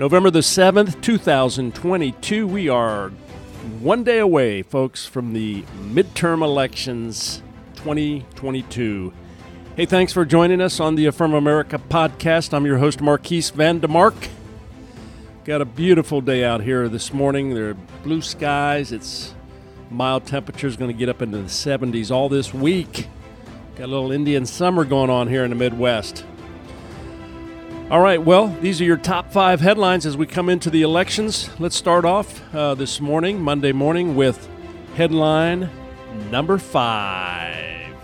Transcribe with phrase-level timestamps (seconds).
[0.00, 2.46] November the 7th, 2022.
[2.46, 3.10] We are
[3.80, 7.42] one day away, folks, from the midterm elections
[7.76, 9.12] 2022.
[9.76, 12.54] Hey, thanks for joining us on the Affirm America podcast.
[12.54, 14.30] I'm your host, Marquis Vandemark.
[15.44, 17.52] Got a beautiful day out here this morning.
[17.52, 18.92] There are blue skies.
[18.92, 19.34] It's
[19.90, 23.06] mild temperatures going to get up into the 70s all this week.
[23.76, 26.24] Got a little Indian summer going on here in the Midwest.
[27.90, 31.50] All right, well, these are your top five headlines as we come into the elections.
[31.58, 34.48] Let's start off uh, this morning, Monday morning, with
[34.94, 35.68] headline
[36.30, 37.96] number five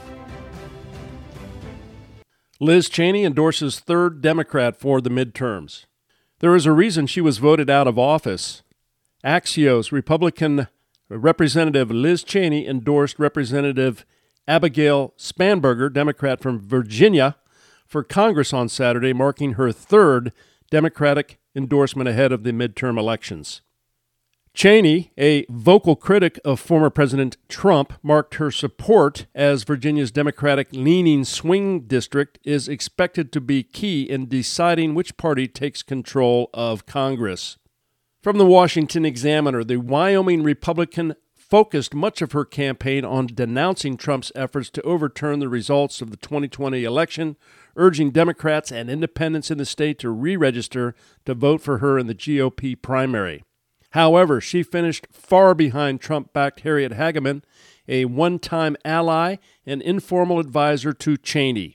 [2.59, 5.85] Liz Cheney endorses third Democrat for the midterms.
[6.41, 8.65] There is a reason she was voted out of office.
[9.25, 10.67] Axios Republican
[11.09, 14.05] Representative Liz Cheney endorsed Representative
[14.49, 17.37] Abigail Spanberger, Democrat from Virginia
[17.87, 20.33] for Congress on Saturday, marking her third
[20.71, 23.63] Democratic endorsement ahead of the midterm elections.
[24.57, 31.25] Cheney, a vocal critic of former President Trump, marked her support as Virginia's Democratic leaning
[31.25, 37.59] swing district is expected to be key in deciding which party takes control of Congress.
[38.23, 44.33] From the Washington Examiner, the Wyoming Republican focused much of her campaign on denouncing Trump's
[44.35, 47.37] efforts to overturn the results of the 2020 election,
[47.77, 52.07] urging Democrats and independents in the state to re register to vote for her in
[52.07, 53.43] the GOP primary.
[53.91, 57.43] However, she finished far behind Trump backed Harriet Hageman,
[57.89, 61.75] a one time ally and informal advisor to Cheney.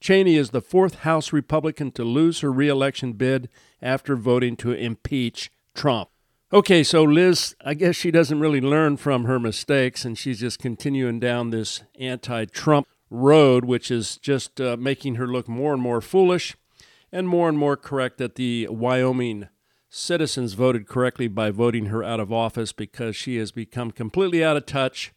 [0.00, 3.48] Cheney is the fourth House Republican to lose her reelection bid
[3.80, 6.10] after voting to impeach Trump.
[6.52, 10.60] Okay, so Liz, I guess she doesn't really learn from her mistakes, and she's just
[10.60, 15.82] continuing down this anti Trump road, which is just uh, making her look more and
[15.82, 16.56] more foolish
[17.12, 19.48] and more and more correct that the Wyoming
[19.88, 24.56] citizens voted correctly by voting her out of office because she has become completely out
[24.56, 25.12] of touch.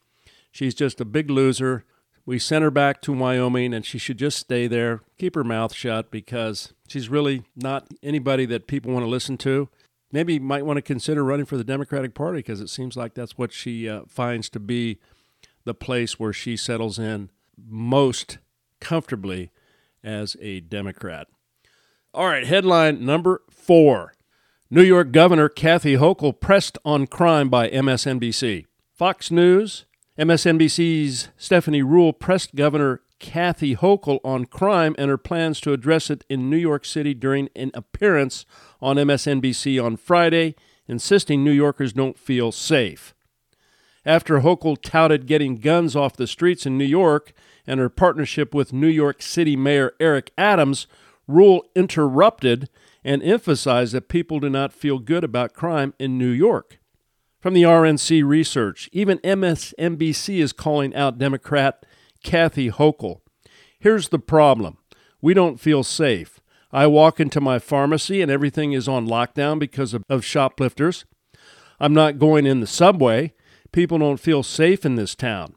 [0.52, 1.84] She's just a big loser.
[2.26, 5.74] We sent her back to Wyoming, and she should just stay there, keep her mouth
[5.74, 9.70] shut, because she's really not anybody that people want to listen to
[10.12, 13.38] maybe might want to consider running for the Democratic Party because it seems like that's
[13.38, 15.00] what she uh, finds to be
[15.66, 18.38] the place where she settles in most
[18.80, 19.52] comfortably
[20.04, 21.28] as a Democrat.
[22.14, 24.14] All right, headline number four
[24.70, 28.66] New York Governor Kathy Hochul pressed on crime by MSNBC.
[28.94, 29.86] Fox News,
[30.20, 36.26] MSNBC's Stephanie Ruhle pressed Governor Kathy Hochul on crime and her plans to address it
[36.30, 38.46] in New York City during an appearance
[38.82, 40.56] on MSNBC on Friday,
[40.88, 43.14] insisting New Yorkers don't feel safe.
[44.08, 47.34] After Hochul touted getting guns off the streets in New York
[47.68, 50.88] and her partnership with New York City Mayor Eric Adams,
[51.30, 52.70] Ruhle interrupted
[53.04, 56.80] and emphasized that people do not feel good about crime in New York.
[57.42, 61.86] From the RNC research, even MSNBC is calling out Democrat
[62.24, 63.20] Kathy Hochul.
[63.78, 64.78] Here's the problem
[65.22, 66.40] we don't feel safe.
[66.72, 71.04] I walk into my pharmacy and everything is on lockdown because of, of shoplifters.
[71.78, 73.34] I'm not going in the subway.
[73.78, 75.54] People don't feel safe in this town.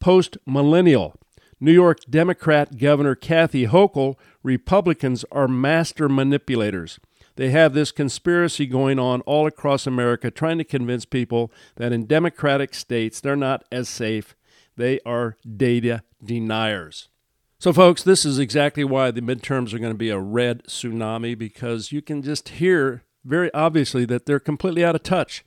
[0.00, 1.14] Post millennial.
[1.60, 6.98] New York Democrat Governor Kathy Hochul, Republicans are master manipulators.
[7.36, 12.06] They have this conspiracy going on all across America trying to convince people that in
[12.06, 14.34] democratic states they're not as safe.
[14.78, 17.10] They are data deniers.
[17.58, 21.36] So, folks, this is exactly why the midterms are going to be a red tsunami
[21.36, 25.44] because you can just hear very obviously that they're completely out of touch.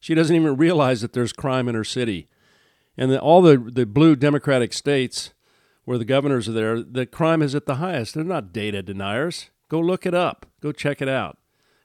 [0.00, 2.28] She doesn't even realize that there's crime in her city.
[2.96, 5.32] And the, all the, the blue Democratic states
[5.84, 8.14] where the governors are there, the crime is at the highest.
[8.14, 9.50] They're not data deniers.
[9.68, 11.38] Go look it up, go check it out.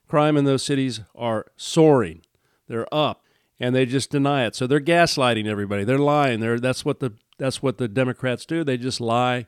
[0.08, 2.22] Crime in those cities are soaring,
[2.68, 3.24] they're up,
[3.58, 4.54] and they just deny it.
[4.54, 5.84] So they're gaslighting everybody.
[5.84, 6.40] They're lying.
[6.40, 8.64] They're, that's, what the, that's what the Democrats do.
[8.64, 9.46] They just lie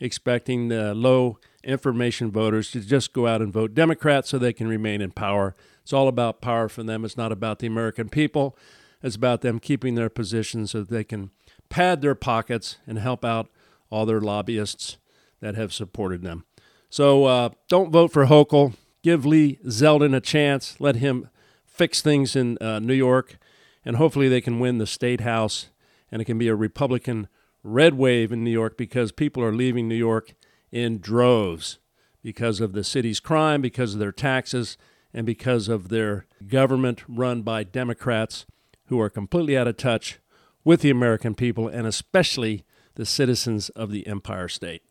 [0.00, 4.68] expecting the low information voters to just go out and vote Democrat so they can
[4.68, 5.54] remain in power.
[5.84, 7.04] It's all about power for them.
[7.04, 8.56] It's not about the American people.
[9.02, 11.30] It's about them keeping their positions so that they can
[11.68, 13.48] pad their pockets and help out
[13.90, 14.96] all their lobbyists
[15.40, 16.44] that have supported them.
[16.88, 18.74] So uh, don't vote for Hochul.
[19.02, 20.80] Give Lee Zeldin a chance.
[20.80, 21.28] Let him
[21.66, 23.36] fix things in uh, New York,
[23.84, 25.68] and hopefully they can win the state house,
[26.10, 27.28] and it can be a Republican
[27.62, 30.34] red wave in New York because people are leaving New York
[30.72, 31.78] in droves
[32.22, 34.78] because of the city's crime, because of their taxes,
[35.14, 38.44] and because of their government run by Democrats
[38.86, 40.18] who are completely out of touch
[40.64, 42.64] with the American people and especially
[42.96, 44.82] the citizens of the Empire State.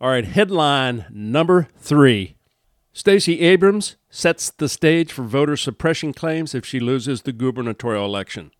[0.00, 2.36] All right, headline number three
[2.92, 8.50] Stacey Abrams sets the stage for voter suppression claims if she loses the gubernatorial election.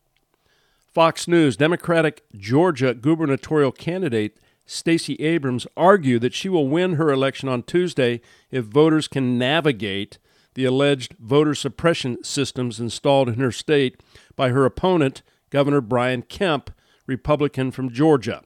[0.87, 7.49] Fox News Democratic Georgia gubernatorial candidate Stacey Abrams argued that she will win her election
[7.49, 8.20] on Tuesday
[8.52, 10.19] if voters can navigate
[10.55, 14.00] the alleged voter suppression systems installed in her state
[14.37, 16.70] by her opponent, Governor Brian Kemp,
[17.06, 18.43] Republican from Georgia.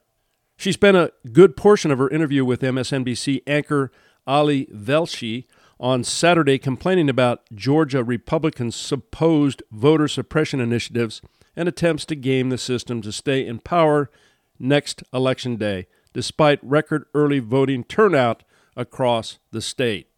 [0.56, 3.90] She spent a good portion of her interview with MSNBC anchor
[4.26, 5.44] Ali Velshi
[5.80, 11.20] on Saturday complaining about Georgia Republicans' supposed voter suppression initiatives
[11.56, 14.10] and attempts to game the system to stay in power
[14.58, 18.44] next election day, despite record early voting turnout
[18.76, 20.08] across the state.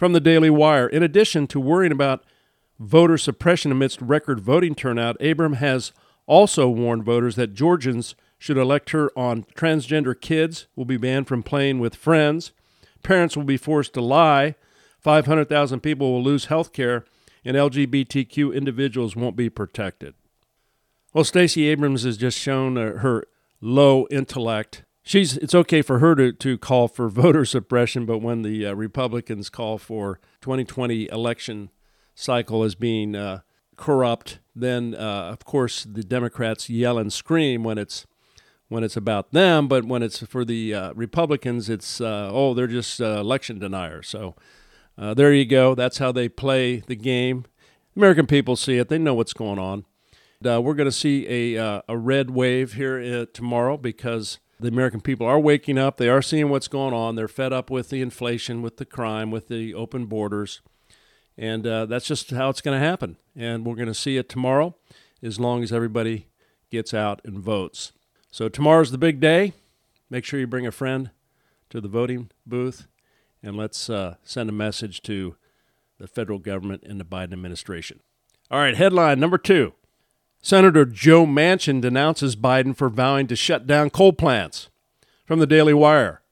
[0.00, 2.24] From the Daily Wire, in addition to worrying about
[2.78, 5.92] voter suppression amidst record voting turnout, Abram has
[6.26, 11.42] also warned voters that Georgians should elect her on transgender kids will be banned from
[11.42, 12.52] playing with friends,
[13.02, 14.54] parents will be forced to lie,
[15.00, 17.04] 500,000 people will lose health care,
[17.44, 20.14] and LGBTQ individuals won't be protected.
[21.12, 23.24] Well, Stacey Abrams has just shown uh, her
[23.60, 24.82] low intellect.
[25.02, 28.74] She's it's okay for her to, to call for voter suppression, but when the uh,
[28.74, 31.70] Republicans call for 2020 election
[32.14, 33.40] cycle as being uh,
[33.76, 38.06] corrupt, then uh, of course the Democrats yell and scream when it's
[38.68, 42.66] when it's about them, but when it's for the uh, Republicans, it's uh, oh they're
[42.66, 44.08] just election deniers.
[44.08, 44.36] So
[45.00, 45.74] uh, there you go.
[45.74, 47.46] That's how they play the game.
[47.96, 48.88] American people see it.
[48.88, 49.86] They know what's going on.
[50.44, 54.68] Uh, we're going to see a, uh, a red wave here uh, tomorrow because the
[54.68, 55.96] American people are waking up.
[55.96, 57.16] They are seeing what's going on.
[57.16, 60.60] They're fed up with the inflation, with the crime, with the open borders.
[61.36, 63.16] And uh, that's just how it's going to happen.
[63.34, 64.76] And we're going to see it tomorrow
[65.22, 66.28] as long as everybody
[66.70, 67.92] gets out and votes.
[68.30, 69.54] So tomorrow's the big day.
[70.08, 71.10] Make sure you bring a friend
[71.70, 72.86] to the voting booth
[73.42, 75.36] and let's uh, send a message to
[75.98, 78.00] the federal government and the Biden administration.
[78.50, 79.72] All right, headline number two
[80.42, 84.70] Senator Joe Manchin denounces Biden for vowing to shut down coal plants.
[85.26, 86.22] From the Daily Wire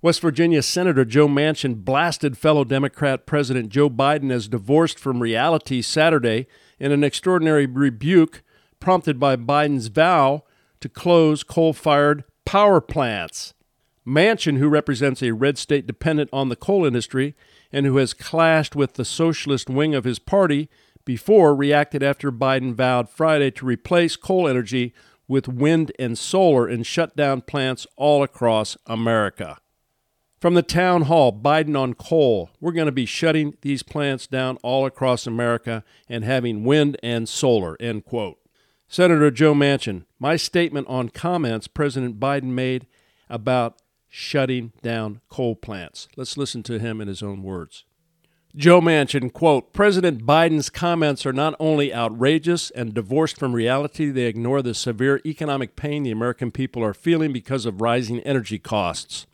[0.00, 5.82] West Virginia Senator Joe Manchin blasted fellow Democrat President Joe Biden as divorced from reality
[5.82, 6.46] Saturday
[6.78, 8.42] in an extraordinary rebuke
[8.78, 10.44] prompted by Biden's vow
[10.80, 13.52] to close coal fired power plants.
[14.06, 17.34] Manchin, who represents a red state dependent on the coal industry
[17.70, 20.70] and who has clashed with the socialist wing of his party
[21.10, 24.94] before, reacted after Biden vowed Friday to replace coal energy
[25.26, 29.58] with wind and solar and shut down plants all across America.
[30.38, 32.50] From the town hall, Biden on coal.
[32.60, 37.28] We're going to be shutting these plants down all across America and having wind and
[37.28, 37.76] solar.
[37.80, 38.38] End quote.
[38.86, 42.86] Senator Joe Manchin, my statement on comments President Biden made
[43.28, 46.06] about shutting down coal plants.
[46.16, 47.84] Let's listen to him in his own words.
[48.56, 54.24] Joe Manchin, quote, President Biden's comments are not only outrageous and divorced from reality, they
[54.26, 59.26] ignore the severe economic pain the American people are feeling because of rising energy costs.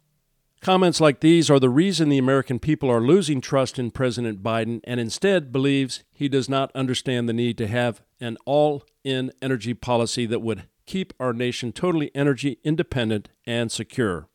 [0.61, 4.81] Comments like these are the reason the American people are losing trust in President Biden
[4.85, 9.73] and instead believes he does not understand the need to have an all in energy
[9.73, 14.29] policy that would keep our nation totally energy independent and secure.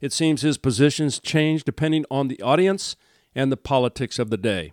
[0.00, 2.94] It seems his positions change depending on the audience
[3.34, 4.72] and the politics of the day.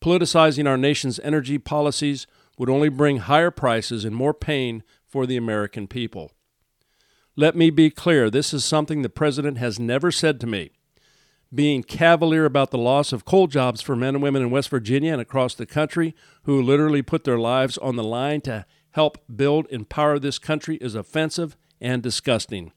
[0.00, 2.26] Politicizing our nation's energy policies
[2.58, 6.32] would only bring higher prices and more pain for the American people.
[7.36, 10.70] Let me be clear this is something the President has never said to me.
[11.52, 15.12] Being cavalier about the loss of coal jobs for men and women in West Virginia
[15.12, 19.66] and across the country who literally put their lives on the line to help build
[19.72, 22.72] and power this country is offensive and disgusting.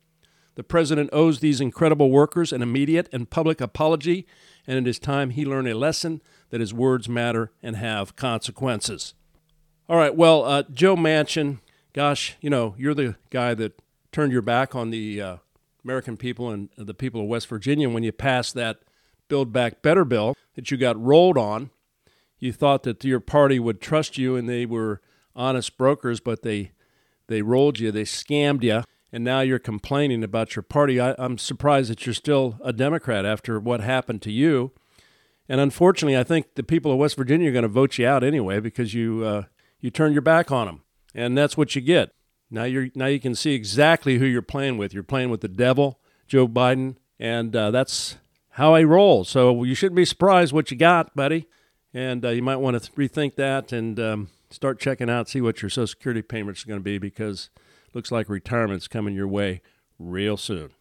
[0.57, 4.25] The president owes these incredible workers an immediate and public apology,
[4.65, 9.13] and it is time he learn a lesson that his words matter and have consequences.
[9.87, 11.59] All right, well, uh, Joe Manchin,
[11.93, 13.79] gosh, you know, you're the guy that
[14.11, 15.37] turned your back on the uh,
[15.83, 18.79] American people and the people of West Virginia when you passed that
[19.27, 21.69] Build Back Better bill that you got rolled on.
[22.39, 25.01] You thought that your party would trust you and they were
[25.35, 26.71] honest brokers, but they
[27.27, 30.99] they rolled you, they scammed you and now you're complaining about your party.
[30.99, 34.71] I, am surprised that you're still a Democrat after what happened to you.
[35.49, 38.23] And unfortunately, I think the people of West Virginia are going to vote you out
[38.23, 39.43] anyway because you uh,
[39.79, 40.81] you turned your back on them,
[41.15, 42.11] and that's what you get.
[42.51, 44.93] Now you're now you can see exactly who you're playing with.
[44.93, 48.17] You're playing with the devil, Joe Biden, and uh, that's
[48.51, 49.23] how I roll.
[49.23, 51.47] So you shouldn't be surprised what you got, buddy.
[51.93, 55.61] And uh, you might want to rethink that and um, start checking out, see what
[55.61, 57.49] your Social Security payments are going to be because
[57.93, 59.61] looks like retirement's coming your way
[59.99, 60.71] real soon.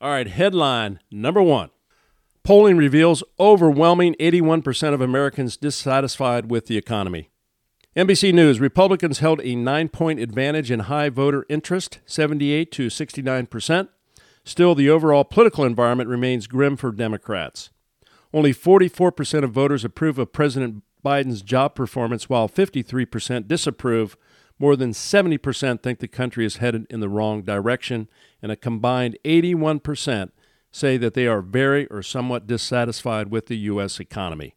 [0.00, 1.70] All right, headline number one.
[2.44, 7.30] Polling reveals overwhelming 81% of Americans dissatisfied with the economy.
[7.96, 13.88] NBC News Republicans held a nine point advantage in high voter interest, 78 to 69%.
[14.44, 17.70] Still, the overall political environment remains grim for Democrats.
[18.32, 24.16] Only 44% of voters approve of President Biden's job performance, while 53% disapprove.
[24.58, 28.08] More than 70% think the country is headed in the wrong direction,
[28.42, 30.30] and a combined 81%
[30.70, 34.00] say that they are very or somewhat dissatisfied with the U.S.
[34.00, 34.54] economy.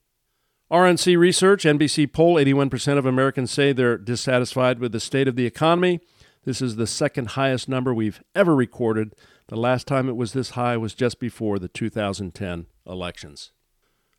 [0.71, 5.45] RNC Research, NBC poll 81% of Americans say they're dissatisfied with the state of the
[5.45, 5.99] economy.
[6.45, 9.13] This is the second highest number we've ever recorded.
[9.49, 13.51] The last time it was this high was just before the 2010 elections.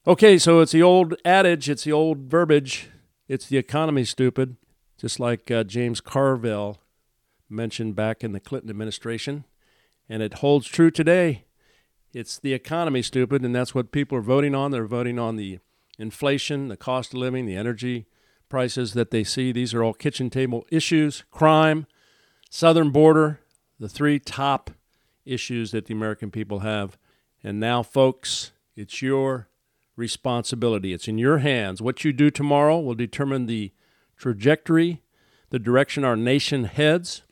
[0.07, 2.91] Okay, so it's the old adage, it's the old verbiage.
[3.29, 4.57] It's the economy, stupid.
[5.03, 6.79] Just like uh, James Carville
[7.49, 9.45] mentioned back in the Clinton administration.
[10.09, 11.43] And it holds true today.
[12.15, 14.71] It's the economy, stupid, and that's what people are voting on.
[14.71, 15.59] They're voting on the
[15.99, 18.07] inflation, the cost of living, the energy
[18.49, 19.51] prices that they see.
[19.51, 21.89] These are all kitchen table issues, crime,
[22.49, 23.41] southern border,
[23.81, 24.71] the three top
[25.25, 26.97] issues that the American people have.
[27.43, 29.49] And now, folks, it's your
[29.97, 30.93] responsibility.
[30.93, 31.83] It's in your hands.
[31.83, 33.73] What you do tomorrow will determine the
[34.23, 35.03] trajectory,
[35.51, 37.23] the direction our nation heads.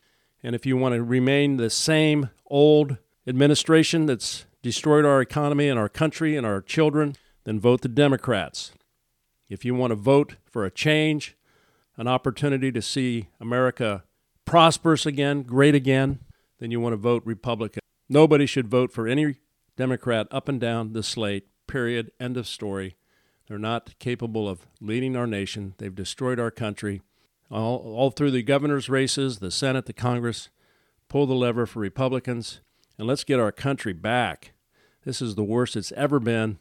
[0.43, 2.97] And if you want to remain the same old
[3.29, 8.73] administration that's destroyed our economy and our country and our children, then vote the Democrats.
[9.49, 11.37] If you want to vote for a change,
[11.97, 14.03] an opportunity to see America
[14.45, 16.19] prosperous again, great again,
[16.59, 17.81] then you want to vote Republican.
[18.09, 19.37] Nobody should vote for any
[19.77, 22.97] Democrat up and down the slate, period, end of story.
[23.51, 25.75] They're not capable of leading our nation.
[25.79, 27.03] They've destroyed our country.
[27.51, 30.51] All, all through the governor's races, the Senate, the Congress,
[31.09, 32.61] pull the lever for Republicans,
[32.97, 34.53] and let's get our country back.
[35.05, 36.61] This is the worst it's ever been.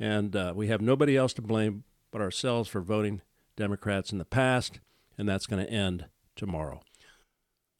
[0.00, 3.22] And uh, we have nobody else to blame but ourselves for voting
[3.54, 4.80] Democrats in the past,
[5.16, 6.80] and that's going to end tomorrow.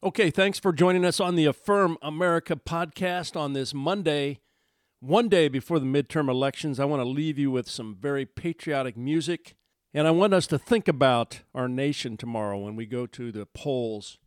[0.01, 4.39] Okay, thanks for joining us on the Affirm America podcast on this Monday,
[5.05, 6.79] one day before the midterm elections.
[6.79, 9.55] I want to leave you with some very patriotic music,
[9.93, 13.45] and I want us to think about our nation tomorrow when we go to the
[13.45, 14.17] polls.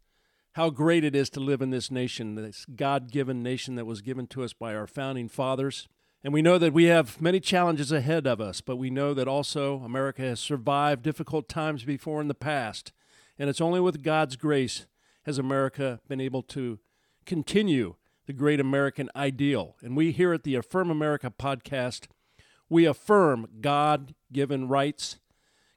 [0.52, 4.02] How great it is to live in this nation, this God given nation that was
[4.02, 5.88] given to us by our founding fathers.
[6.23, 9.26] And we know that we have many challenges ahead of us, but we know that
[9.26, 12.92] also America has survived difficult times before in the past.
[13.37, 14.87] And it's only with God's grace
[15.25, 16.78] has America been able to
[17.26, 17.97] continue
[18.28, 19.75] the great American ideal.
[19.80, 22.08] And we here at the Affirm America podcast,
[22.68, 25.18] we affirm God given rights,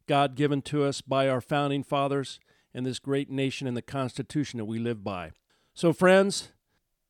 [0.05, 2.41] God given to us by our founding fathers,
[2.73, 5.31] and this great nation and the Constitution that we live by.
[5.73, 6.51] So, friends,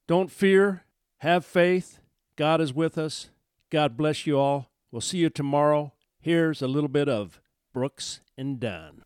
[0.05, 0.83] don't fear,
[1.17, 1.98] have faith,
[2.36, 3.31] God is with us.
[3.71, 4.69] God bless you all.
[4.91, 5.93] We'll see you tomorrow.
[6.19, 7.41] Here's a little bit of
[7.74, 9.01] Brooks and Dunn.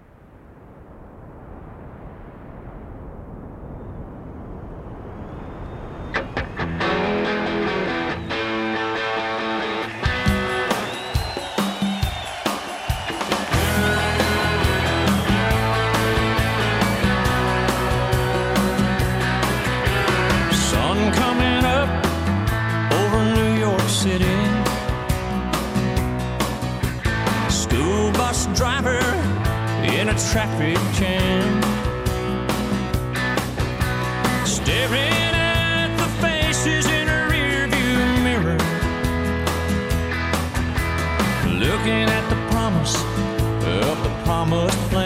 [30.18, 31.62] Traffic jam.
[34.46, 38.58] Staring at the faces in a rearview mirror.
[41.60, 42.96] Looking at the promise
[43.84, 45.05] of the promised plan.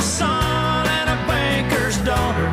[0.00, 2.48] son and a banker's daughter.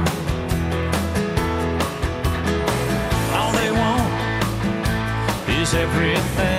[3.38, 4.12] All they want
[5.50, 6.59] is everything.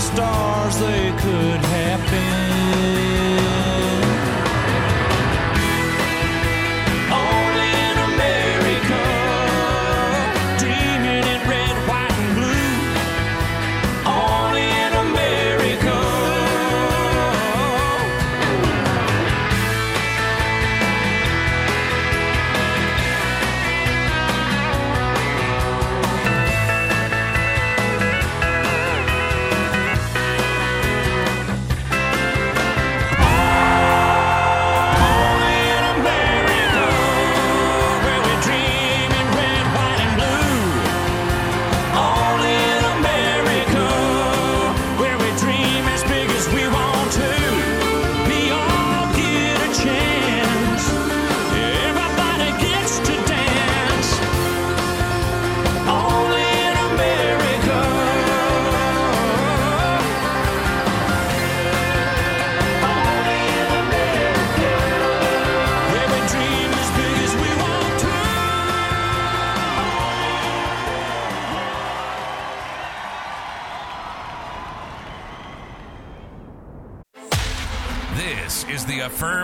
[0.00, 2.59] the stars they could have been.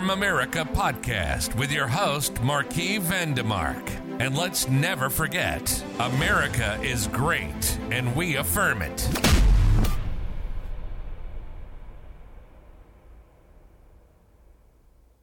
[0.06, 3.82] from America podcast with your host, Marquis Vandemark.
[4.20, 9.35] And let's never forget America is great, and we affirm it.